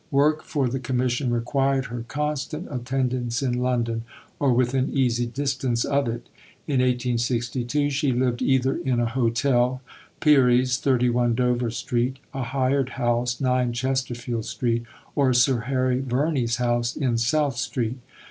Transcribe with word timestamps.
Work 0.09 0.41
for 0.41 0.67
the 0.67 0.79
Commission 0.79 1.29
required 1.29 1.85
her 1.85 2.03
constant 2.07 2.67
attendance 2.71 3.43
in 3.43 3.59
London 3.61 4.03
or 4.39 4.51
within 4.51 4.89
easy 4.91 5.27
distance 5.27 5.85
of 5.85 6.07
it. 6.07 6.27
In 6.65 6.79
1862 6.79 7.91
she 7.91 8.11
lived 8.11 8.41
either 8.41 8.75
in 8.77 8.99
a 8.99 9.05
hotel 9.05 9.79
(Peary's, 10.19 10.77
31 10.77 11.35
Dover 11.35 11.69
Street), 11.69 12.17
a 12.33 12.41
hired 12.41 12.89
house 12.97 13.39
(9 13.39 13.73
Chesterfield 13.73 14.45
Street), 14.45 14.81
or 15.13 15.33
Sir 15.35 15.59
Harry 15.69 15.99
Verney's 15.99 16.55
house 16.55 16.95
in 16.95 17.19
South 17.19 17.57
Street. 17.57 17.99